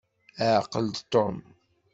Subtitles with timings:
[0.57, 1.37] Ɛqel-d Tom.